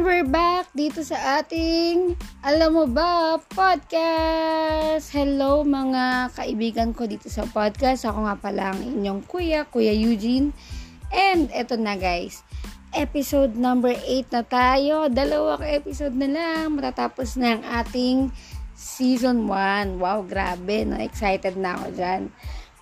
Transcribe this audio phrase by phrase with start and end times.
[0.00, 5.12] And we're back dito sa ating Alam Mo Ba Podcast!
[5.12, 8.08] Hello mga kaibigan ko dito sa podcast.
[8.08, 10.56] Ako nga pala ang inyong kuya, Kuya Eugene.
[11.12, 12.40] And eto na guys,
[12.96, 15.12] episode number 8 na tayo.
[15.12, 16.80] Dalawang episode na lang.
[16.80, 18.32] Matatapos na ang ating
[18.72, 20.00] season 1.
[20.00, 20.88] Wow, grabe.
[20.88, 20.96] No?
[20.96, 22.32] Excited na ako dyan.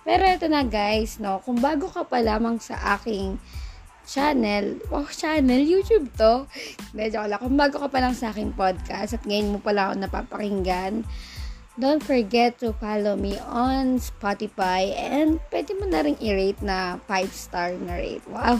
[0.07, 1.43] Pero eto na guys, no?
[1.43, 3.35] kung bago ka pa lamang sa aking
[4.09, 6.49] channel, oh channel, YouTube to.
[6.97, 7.37] Medyo lang.
[7.37, 11.05] Kung bago ka pa lang sa aking podcast at ngayon mo pala ako napapakinggan,
[11.77, 17.29] don't forget to follow me on Spotify and pwede mo na rin i-rate na 5
[17.29, 18.25] star na rate.
[18.25, 18.57] Wow!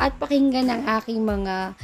[0.00, 1.76] At pakinggan ang aking mga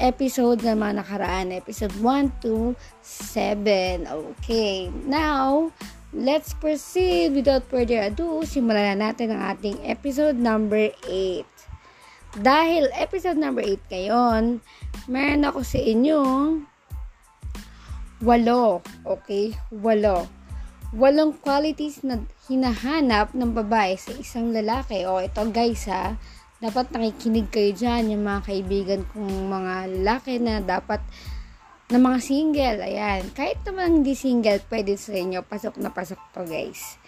[0.00, 1.54] episode na mga nakaraan.
[1.54, 4.08] Episode 1 to 7.
[4.08, 4.90] Okay.
[5.06, 5.70] Now,
[6.10, 8.42] let's proceed without further ado.
[8.42, 11.73] Simulan na natin ang ating episode number 8.
[12.34, 14.58] Dahil episode number 8 ngayon,
[15.06, 16.20] meron ako sa inyo
[18.24, 18.82] walo.
[19.06, 19.54] Okay?
[19.70, 20.26] Walo.
[20.94, 25.06] Walong qualities na hinahanap ng babae sa isang lalaki.
[25.06, 26.18] O ito guys ha,
[26.58, 31.02] dapat nakikinig kayo dyan yung mga kaibigan kong mga lalaki na dapat
[31.92, 32.78] na mga single.
[32.82, 33.30] Ayan.
[33.30, 35.42] Kahit naman hindi single, pwede sa inyo.
[35.46, 36.98] Pasok na pasok to guys.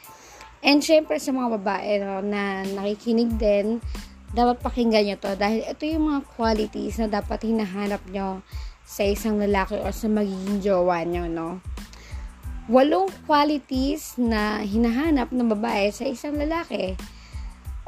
[0.66, 3.78] And syempre sa mga babae no, na nakikinig din,
[4.37, 8.45] dapat pakinggan nyo to dahil ito yung mga qualities na dapat hinahanap nyo
[8.84, 11.65] sa isang lalaki o sa magiging jowa nyo, no?
[12.69, 16.93] Walong qualities na hinahanap ng babae sa isang lalaki.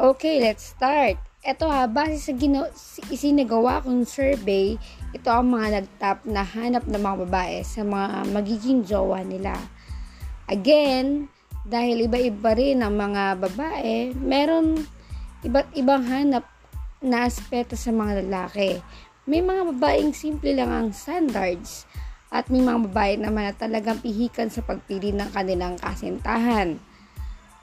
[0.00, 1.20] Okay, let's start.
[1.44, 2.72] Ito ha, base sa gino-
[3.12, 4.80] isinagawa kong survey,
[5.12, 9.54] ito ang mga nagtap na hanap ng mga babae sa mga magiging jowa nila.
[10.48, 11.28] Again,
[11.68, 14.82] dahil iba-iba rin ang mga babae, meron
[15.46, 16.46] iba't ibang hanap
[16.98, 18.82] na aspeto sa mga lalaki.
[19.28, 21.84] May mga babaeng simple lang ang standards
[22.28, 26.80] at may mga babae naman na talagang pihikan sa pagpili ng kanilang kasintahan.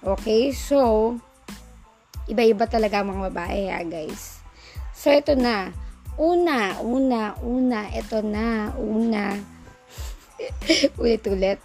[0.06, 1.18] Okay, so
[2.30, 4.41] iba-iba talaga ang mga babae ha guys.
[4.94, 5.74] So ito na.
[6.16, 9.35] Una, una, una, ito na, una.
[11.02, 11.59] Ulit-ulit.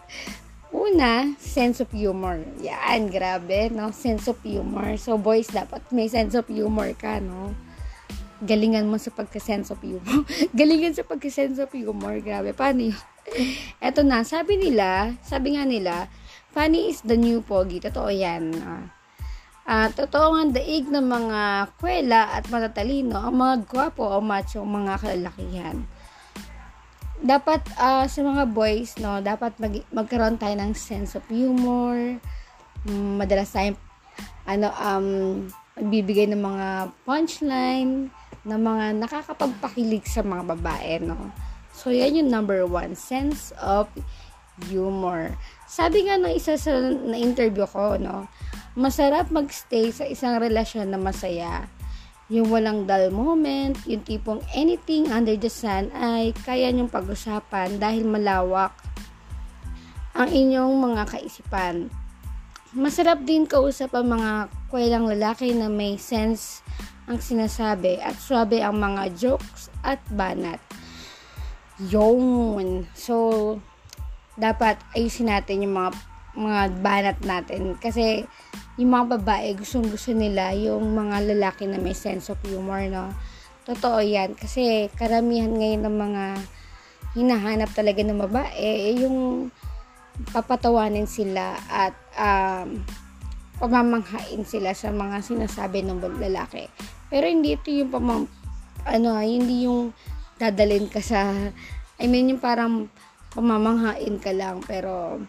[0.90, 2.42] Una, sense of humor.
[2.58, 3.94] Yan, grabe, no?
[3.94, 4.98] Sense of humor.
[4.98, 7.54] So, boys, dapat may sense of humor ka, no?
[8.42, 10.26] Galingan mo sa pagka-sense of humor.
[10.58, 12.18] Galingan sa pagka-sense of humor.
[12.18, 12.98] Grabe, paano yun?
[13.78, 16.10] Eto na, sabi nila, sabi nga nila,
[16.50, 17.78] funny is the new pogi.
[17.78, 18.50] Totoo yan.
[18.58, 18.82] Uh,
[19.70, 24.98] uh, totoo nga daig ng mga kwela at matatalino ang mga gwapo o macho mga
[24.98, 25.86] kalalakihan
[27.20, 32.16] dapat uh, sa mga boys, no, dapat mag, magkaroon tayo ng sense of humor.
[32.88, 33.76] Um, madalas tayong
[34.48, 35.08] ano um
[35.76, 36.68] magbibigay ng mga
[37.04, 38.12] punchline
[38.44, 41.32] na mga nakakapagpakilig sa mga babae, no.
[41.76, 43.88] So yan yung number one, sense of
[44.68, 45.36] humor.
[45.68, 48.28] Sabi nga ng isa sa na interview ko, no,
[48.76, 51.68] masarap magstay sa isang relasyon na masaya
[52.30, 58.06] yung walang dull moment, yung tipong anything under the sun ay kaya nyong pag-usapan dahil
[58.06, 58.70] malawak
[60.14, 61.90] ang inyong mga kaisipan.
[62.70, 66.62] Masarap din kausap ang mga kwelang lalaki na may sense
[67.10, 70.62] ang sinasabi at swabe ang mga jokes at banat.
[71.90, 72.86] Yun.
[72.94, 73.58] So,
[74.38, 75.98] dapat ayusin natin yung mga
[76.36, 78.24] mga banat natin kasi
[78.80, 83.12] yung mga babae, gustong gusto nila yung mga lalaki na may sense of humor, no?
[83.68, 84.32] Totoo yan.
[84.38, 86.24] Kasi karamihan ngayon ng mga
[87.12, 89.50] hinahanap talaga ng babae, eh, yung
[90.32, 92.80] papatawanin sila at um,
[93.60, 96.64] pamamanghain sila sa mga sinasabi ng lalaki.
[97.12, 98.24] Pero hindi ito yung pamam,
[98.88, 99.92] ano, hindi yung
[100.40, 101.28] dadalin ka sa,
[102.00, 102.88] I mean, yung parang
[103.36, 105.20] pamamanghain ka lang, pero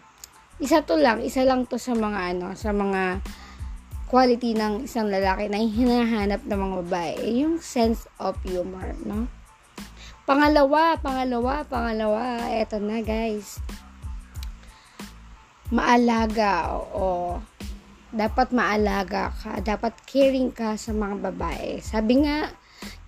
[0.62, 3.18] isa to lang, isa lang to sa mga ano, sa mga
[4.06, 9.26] quality ng isang lalaki na hinahanap ng mga babae, yung sense of humor, no?
[10.22, 13.58] Pangalawa, pangalawa, pangalawa, eto na guys.
[15.74, 17.42] Maalaga, o
[18.14, 21.82] dapat maalaga ka, dapat caring ka sa mga babae.
[21.82, 22.54] Sabi nga,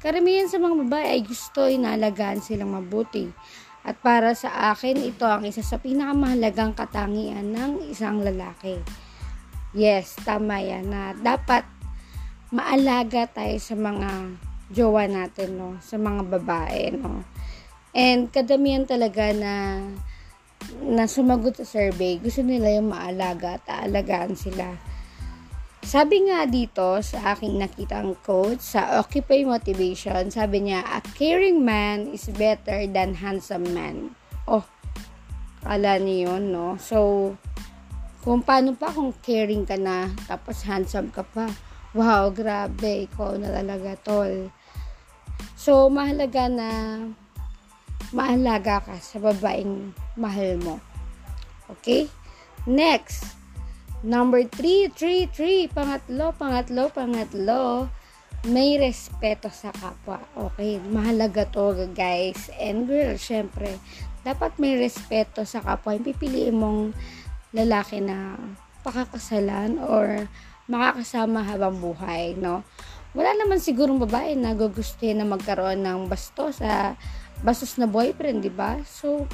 [0.02, 3.30] karamihan sa mga babae ay gusto inalagaan silang mabuti.
[3.84, 8.80] At para sa akin, ito ang isa sa pinakamahalagang katangian ng isang lalaki
[9.74, 11.66] Yes, tama yan na dapat
[12.54, 14.38] maalaga tayo sa mga
[14.70, 15.82] jowa natin, no?
[15.82, 17.26] Sa mga babae, no?
[17.90, 19.82] And kadamihan talaga na
[20.78, 24.78] na sumagot sa survey, gusto nila yung maalaga at aalagaan sila.
[25.84, 32.08] Sabi nga dito sa aking nakitang quote sa Occupy Motivation, sabi niya, a caring man
[32.08, 34.16] is better than handsome man.
[34.48, 34.64] Oh,
[35.60, 36.80] kala niyo yun, no?
[36.80, 37.36] So,
[38.24, 41.52] kung paano pa kung caring ka na, tapos handsome ka pa.
[41.92, 44.48] Wow, grabe, ikaw na talaga, tol.
[45.52, 46.68] So, mahalaga na
[48.08, 50.80] mahalaga ka sa babaeng mahal mo.
[51.68, 52.08] Okay?
[52.64, 53.43] Next,
[54.04, 55.72] Number 3, 3, 3.
[55.72, 57.88] Pangatlo, pangatlo, pangatlo.
[58.44, 60.20] May respeto sa kapwa.
[60.36, 62.52] Okay, mahalaga to guys.
[62.60, 63.80] And girl, syempre,
[64.20, 65.96] dapat may respeto sa kapwa.
[65.96, 66.92] Yung pipiliin mong
[67.56, 68.36] lalaki na
[68.84, 70.28] pakakasalan or
[70.68, 72.60] makakasama habang buhay, no?
[73.16, 76.92] Wala naman sigurong babae na gugustuhin na magkaroon ng basto sa
[77.40, 78.76] bastos na boyfriend, di ba?
[78.84, 79.24] So,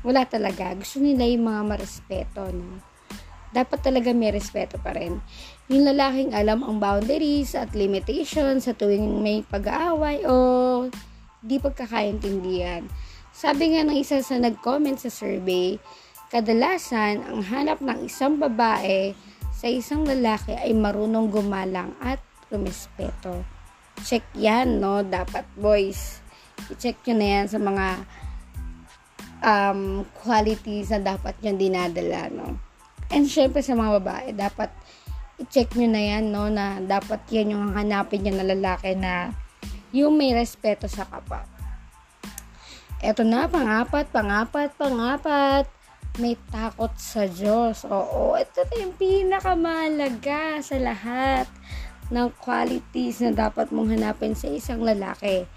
[0.00, 0.72] wala talaga.
[0.80, 2.91] Gusto nila yung mga marespeto, no?
[3.52, 5.20] Dapat talaga may respeto pa rin.
[5.68, 10.88] Yung lalaking alam ang boundaries at limitations sa tuwing may pag-aaway o
[11.44, 12.88] di pagkakaintindihan.
[13.32, 15.76] Sabi nga ng isa sa nag-comment sa survey,
[16.32, 19.12] kadalasan ang hanap ng isang babae
[19.52, 22.18] sa isang lalaki ay marunong gumalang at
[22.48, 23.44] rumespeto.
[24.02, 25.04] Check yan, no?
[25.04, 26.24] Dapat, boys.
[26.72, 27.86] I-check nyo na yan sa mga
[29.44, 32.71] um, qualities na dapat nyo dinadala, no?
[33.12, 34.72] And syempre sa mga babae, dapat
[35.36, 39.36] i-check nyo na yan, no, na dapat yan yung hanapin nyo na lalaki na
[39.92, 41.44] yung may respeto sa kapwa.
[43.02, 45.68] Eto na, pangapat, pangapat, pangapat.
[46.20, 47.84] May takot sa Diyos.
[47.88, 51.48] Oo, ito na yung pinakamalaga sa lahat
[52.12, 55.48] ng qualities na dapat mong hanapin sa isang lalaki.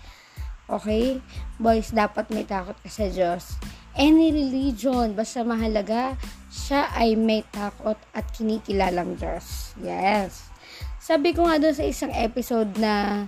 [0.66, 1.22] Okay?
[1.62, 3.60] Boys, dapat may takot ka sa Diyos.
[3.96, 6.20] Any religion, basta mahalaga,
[6.52, 9.72] siya ay may takot at kinikilalang Diyos.
[9.80, 10.52] Yes.
[11.00, 13.28] Sabi ko nga doon sa isang episode na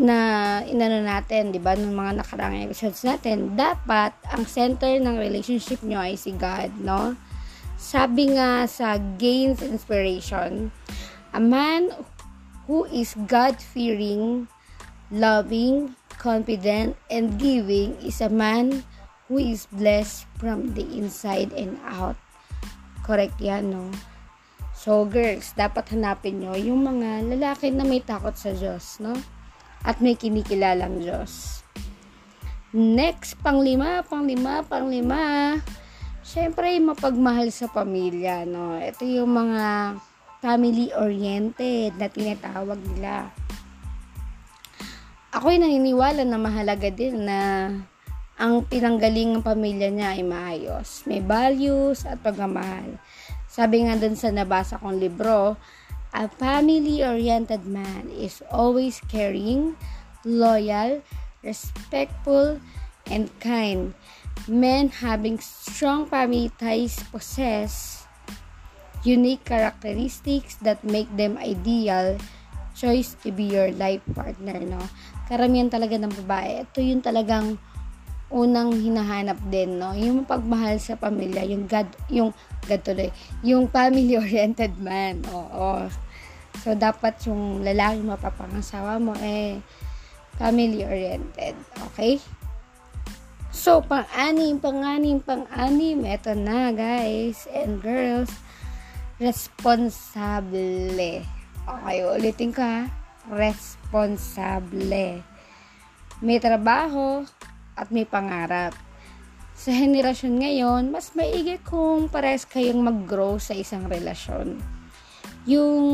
[0.00, 0.16] na
[0.64, 6.00] inano natin, 'di ba, ng mga nakarang episodes natin, dapat ang center ng relationship nyo
[6.00, 7.12] ay si God, no?
[7.76, 10.72] Sabi nga sa Gains Inspiration,
[11.36, 11.92] a man
[12.64, 14.48] who is God-fearing,
[15.12, 18.80] loving, confident, and giving is a man
[19.28, 22.16] who is blessed from the inside and out.
[23.04, 23.88] Correct yan, no?
[24.74, 29.16] So, girls, dapat hanapin nyo yung mga lalaki na may takot sa Diyos, no?
[29.86, 31.62] At may kinikilalang Diyos.
[32.74, 35.56] Next, panglima, panglima, panglima.
[36.26, 38.76] Siyempre, mapagmahal sa pamilya, no?
[38.76, 39.64] Ito yung mga
[40.44, 43.30] family-oriented na tinatawag nila.
[45.32, 47.38] Ako'y naniniwala na mahalaga din na
[48.34, 51.06] ang pinanggaling ng pamilya niya ay maayos.
[51.06, 52.98] May values at pagmamahal.
[53.46, 55.54] Sabi nga dun sa nabasa kong libro,
[56.10, 59.78] a family-oriented man is always caring,
[60.26, 61.02] loyal,
[61.46, 62.58] respectful,
[63.06, 63.94] and kind.
[64.50, 68.04] Men having strong family ties possess
[69.06, 72.18] unique characteristics that make them ideal
[72.74, 74.82] choice to be your life partner, no?
[75.30, 77.60] Karamihan talaga ng babae, ito yung talagang
[78.32, 79.92] unang hinahanap din, no?
[79.92, 82.30] Yung pagmahal sa pamilya, yung God, yung
[82.64, 83.12] God tuloy,
[83.44, 85.20] yung family-oriented man.
[85.28, 85.84] Oo.
[86.64, 89.60] So, dapat yung lalaki mapapangasawa mo, eh,
[90.40, 91.52] family-oriented.
[91.92, 92.16] Okay?
[93.54, 98.32] So, pang-anim, pang-anim, pang-anim, eto na, guys and girls,
[99.22, 101.22] responsable.
[101.64, 102.90] Okay, ulitin ka,
[103.30, 105.22] responsable.
[106.18, 107.22] May trabaho,
[107.74, 108.74] at may pangarap.
[109.54, 114.58] Sa henerasyon ngayon, mas maigi kung pares kayong mag-grow sa isang relasyon.
[115.46, 115.84] Yung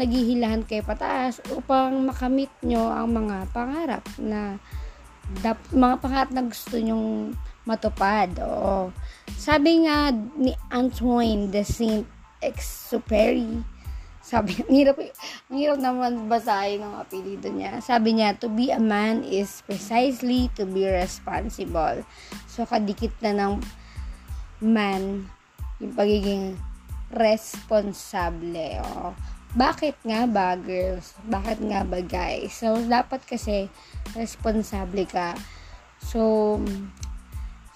[0.00, 4.58] naghihilahan kayo pataas upang makamit nyo ang mga pangarap na
[5.44, 7.36] dap, mga pangarap na gusto nyong
[7.68, 8.32] matupad.
[8.44, 8.92] Oo.
[9.36, 13.60] Sabi nga ni Antoine de Saint-Exupéry,
[14.24, 14.96] sabi, ang hirap,
[15.52, 17.84] ang hirap naman basahin ng apelido niya.
[17.84, 22.00] Sabi niya, to be a man is precisely to be responsible.
[22.48, 23.60] So, kadikit na ng
[24.64, 25.28] man
[25.76, 26.56] yung pagiging
[27.12, 28.80] responsable.
[28.80, 29.12] Oh.
[29.54, 31.12] Bakit nga ba, girls?
[31.28, 32.56] Bakit nga ba, guys?
[32.56, 33.68] So, dapat kasi
[34.16, 35.36] responsable ka.
[36.00, 36.56] So,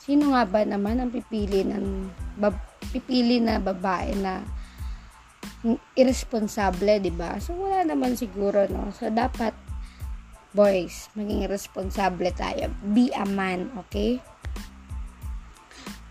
[0.00, 2.09] sino nga ba naman ang pipili ng
[2.40, 4.40] bab- pipili na babae na
[5.99, 7.38] irresponsable, 'di ba?
[7.43, 8.95] So wala naman siguro, no.
[8.95, 9.55] So dapat
[10.55, 12.73] boys, maging responsable tayo.
[12.95, 14.19] Be a man, okay?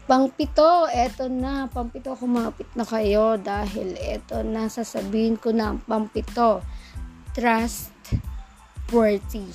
[0.08, 1.68] Pangpito, eto na.
[1.68, 6.63] Pangpito, kumapit na kayo dahil eto na, sasabihin ko na ang pangpito.
[7.36, 7.92] Trust
[8.96, 9.51] worthy.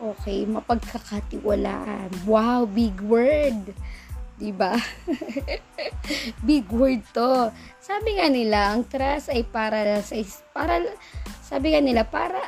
[0.00, 2.08] Okay, mapagkakatiwalaan.
[2.28, 3.72] Wow, big word.
[4.40, 4.72] 'Di ba?
[6.48, 7.52] big word 'to.
[7.76, 10.16] Sabi nga nila, ang trust ay para sa
[10.56, 10.80] para
[11.44, 12.40] sabi nga nila para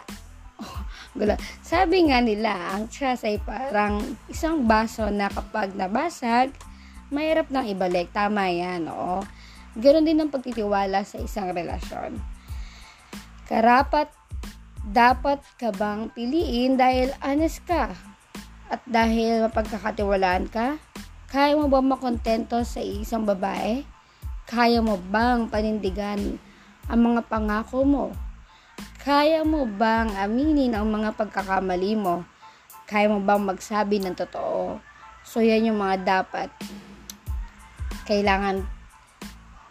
[0.57, 0.81] oh,
[1.19, 1.37] gula.
[1.61, 4.01] Sabi nga nila, ang trust ay parang
[4.33, 6.57] isang baso na kapag nabasag,
[7.13, 8.09] mahirap nang ibalik.
[8.17, 9.21] Tama yan, oo.
[9.77, 12.17] Ganon din ang pagtitiwala sa isang relasyon.
[13.49, 14.09] Karapat,
[14.89, 17.93] dapat ka bang piliin dahil honest ka?
[18.73, 20.81] At dahil mapagkakatiwalaan ka?
[21.33, 23.89] Kaya mo bang makontento sa isang babae?
[24.45, 26.37] Kaya mo bang panindigan
[26.93, 28.07] ang mga pangako mo?
[29.01, 32.29] Kaya mo bang aminin ang mga pagkakamali mo?
[32.85, 34.77] Kaya mo bang magsabi ng totoo?
[35.25, 36.53] So, yan yung mga dapat
[38.05, 38.69] kailangan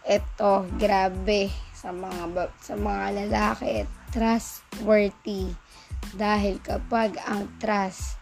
[0.10, 5.53] ito grabe sa mga sa mga lalaki trustworthy
[6.18, 8.18] dahil kapag ang trust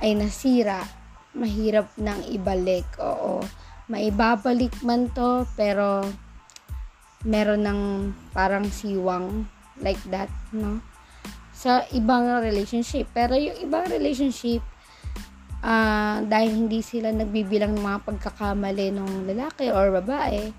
[0.00, 0.97] ay nasira
[1.38, 3.40] mahirap nang ibalik oo
[3.88, 6.04] maibabalik man to pero
[7.24, 7.82] meron ng
[8.36, 9.46] parang siwang
[9.80, 10.82] like that no
[11.54, 14.62] sa ibang relationship pero yung ibang relationship
[15.62, 20.50] uh, dahil hindi sila nagbibilang ng mga pagkakamali ng lalaki or babae,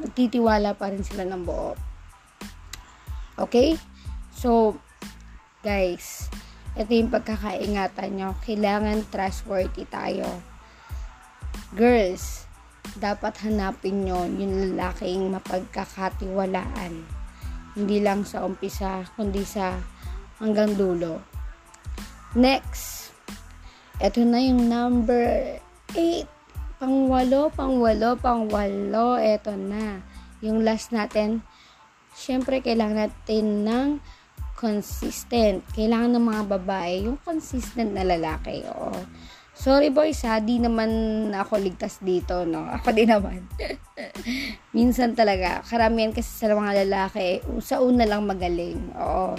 [0.00, 1.74] nagtitiwala pa rin sila ng buo.
[3.38, 3.76] Okay?
[4.34, 4.76] So,
[5.62, 6.28] guys,
[6.80, 8.32] ito yung pagkakaingatan nyo.
[8.40, 10.40] Kailangan trustworthy tayo.
[11.76, 12.48] Girls,
[12.96, 17.04] dapat hanapin nyo yung lalaking mapagkakatiwalaan.
[17.76, 19.76] Hindi lang sa umpisa, kundi sa
[20.40, 21.20] hanggang dulo.
[22.32, 23.12] Next,
[24.00, 25.60] ito na yung number
[25.92, 26.24] 8.
[26.80, 29.20] Pangwalo, pangwalo, pangwalo.
[29.20, 30.00] Ito na.
[30.40, 31.44] Yung last natin.
[32.16, 33.88] Siyempre, kailangan natin ng
[34.60, 35.64] consistent.
[35.72, 38.60] Kailangan ng mga babae, yung consistent na lalaki.
[38.68, 38.92] Oo.
[39.56, 40.88] Sorry boys ha, di naman
[41.32, 42.68] ako ligtas dito, no?
[42.68, 43.48] Ako din naman.
[44.76, 48.92] Minsan talaga, karamihan kasi sa mga lalaki, sa una lang magaling.
[49.00, 49.36] Oo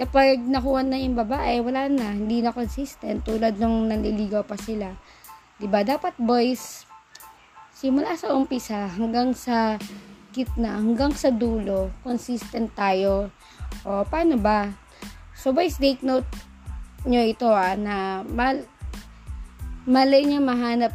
[0.00, 4.96] kapag nakuha na yung babae, wala na, hindi na consistent tulad nung nanliligaw pa sila.
[5.60, 5.84] ba?
[5.84, 6.88] Dapat boys
[7.76, 9.76] simula sa umpisa hanggang sa
[10.32, 13.28] gitna, hanggang sa dulo, consistent tayo.
[13.86, 14.70] O paano ba?
[15.36, 16.28] So boys, take note
[17.08, 18.64] nyo ito ah, na mal
[19.88, 20.94] malay niya mahanap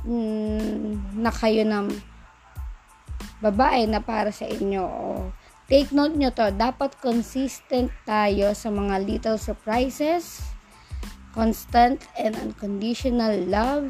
[1.17, 1.89] na kayo ng
[3.41, 4.85] babae na para sa inyo.
[4.85, 5.33] O,
[5.65, 10.45] Take note nyo to, dapat consistent tayo sa mga little surprises,
[11.33, 13.89] constant and unconditional love,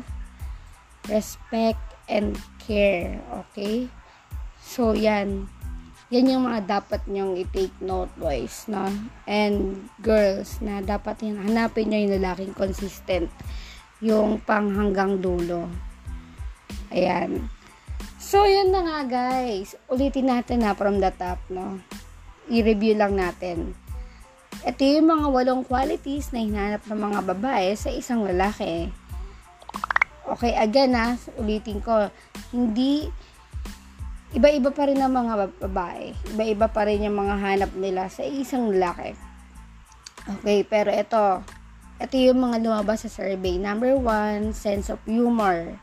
[1.11, 3.19] respect, and care.
[3.43, 3.91] Okay?
[4.63, 5.51] So, yan.
[6.13, 8.85] Yan yung mga dapat nyong i-take note, boys, no?
[9.25, 13.33] And girls, na dapat yun, hanapin nyo yung lalaking consistent.
[14.05, 15.65] Yung pang hanggang dulo.
[16.93, 17.50] Ayan.
[18.21, 19.74] So, yun na nga guys.
[19.89, 21.81] Ulitin natin na from the top, no?
[22.53, 23.74] I-review lang natin.
[24.62, 28.93] Ito yung mga walong qualities na hinanap ng mga babae sa isang lalaki.
[30.25, 32.09] Okay, again na, ulitin ko.
[32.50, 33.09] Hindi,
[34.35, 36.11] iba-iba pa rin ang mga babae.
[36.35, 39.15] Iba-iba pa rin yung mga hanap nila sa isang lalaki.
[40.27, 41.39] Okay, pero ito,
[42.03, 43.55] ito yung mga lumabas sa survey.
[43.55, 45.79] Number one, sense of humor.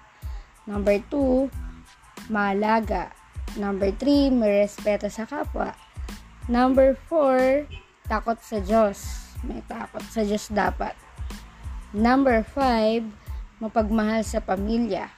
[0.69, 1.49] Number two,
[2.29, 3.11] malaga.
[3.53, 5.77] Number 3, may respeto sa kapwa.
[6.49, 7.69] Number 4,
[8.09, 9.29] takot sa Diyos.
[9.45, 10.97] May takot sa Diyos dapat.
[11.93, 13.05] Number 5,
[13.61, 15.13] mapagmahal sa pamilya.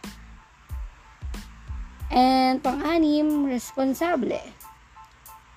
[2.15, 4.39] And pang-anim, responsable.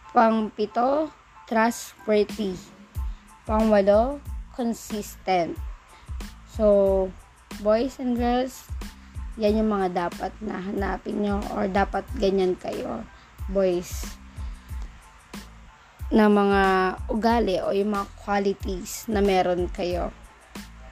[0.10, 1.14] Pang-pito,
[1.46, 2.58] trustworthy.
[3.46, 4.18] Pang-walo,
[4.58, 5.54] consistent.
[6.50, 7.14] So,
[7.62, 8.66] boys and girls,
[9.38, 13.06] yan yung mga dapat na hanapin nyo or dapat ganyan kayo
[13.48, 14.18] boys
[16.10, 16.62] na mga
[17.12, 20.10] ugali o yung mga qualities na meron kayo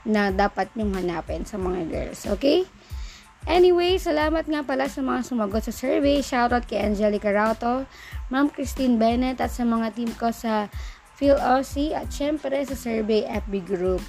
[0.06, 2.30] na dapat nyong hanapin sa mga girls.
[2.30, 2.68] Okay?
[3.46, 6.26] Anyway, salamat nga pala sa mga sumagot sa survey.
[6.26, 7.86] Shoutout kay Angelica Rauto,
[8.34, 10.66] Ma'am Christine Bennett at sa mga team ko sa
[11.14, 14.02] Phil Aussie at syempre sa survey FB group.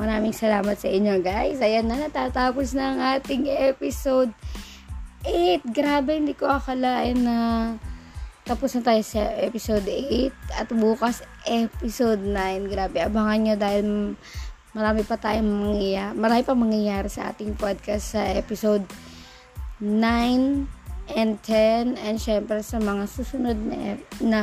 [0.00, 1.60] Maraming salamat sa inyo guys.
[1.60, 4.32] Ayan na, natatapos na ang ating episode
[5.28, 5.60] 8.
[5.76, 7.36] Grabe, hindi ko akalain na
[8.48, 12.72] tapos na tayo sa episode 8 at bukas episode 9.
[12.72, 13.86] Grabe, abangan nyo dahil
[14.70, 18.86] marami pa tayong mangyayari, marami pa mangyayari sa ating podcast sa episode
[19.82, 24.42] 9 and 10 and syempre sa mga susunod na, na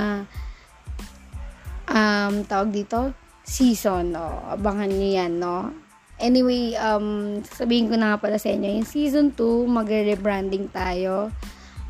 [1.88, 3.16] um, tawag dito
[3.48, 4.44] season no?
[4.52, 5.72] Abangan niyo yan no?
[6.20, 11.32] Anyway um sabihin ko na nga pala sa inyo yung season 2 magre-rebranding tayo.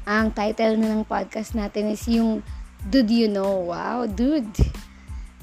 [0.05, 2.45] Ang title na ng podcast natin is yung
[2.85, 3.73] Dude You Know.
[3.73, 4.53] Wow dude!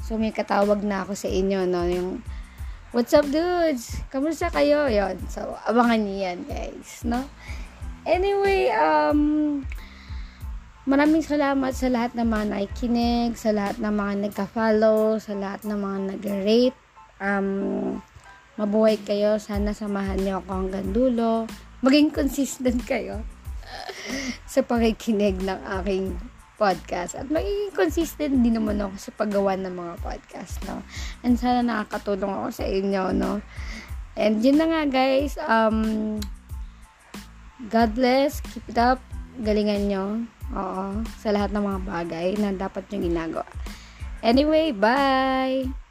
[0.07, 1.83] So may katawag na ako sa inyo no?
[1.91, 2.23] Yung
[2.95, 4.07] What's up dudes?
[4.07, 4.87] Kamusta kayo?
[4.87, 5.19] Yon.
[5.27, 7.27] So, abangan niyo yan, guys, no?
[8.07, 9.67] Anyway, um,
[10.87, 15.75] maraming salamat sa lahat ng mga nakikinig, sa lahat ng mga nagka-follow, sa lahat ng
[15.75, 16.79] mga nag-rate.
[17.19, 17.99] Um,
[18.63, 19.43] mabuhay kayo.
[19.43, 21.51] Sana samahan niyo ako hanggang dulo.
[21.83, 23.27] Maging consistent kayo
[24.55, 26.15] sa pakikinig ng aking
[26.55, 27.19] podcast.
[27.19, 30.83] At magiging consistent din naman ako sa paggawa ng mga podcast, no?
[31.27, 33.43] And sana nakakatulong ako sa inyo, no?
[34.15, 35.35] And yun na nga, guys.
[35.43, 36.19] Um,
[37.71, 38.39] God bless.
[38.55, 39.03] Keep it up.
[39.43, 40.05] Galingan nyo.
[40.55, 41.03] Oo.
[41.19, 43.47] Sa lahat ng mga bagay na dapat nyo ginagawa.
[44.23, 45.84] Anyway, bye!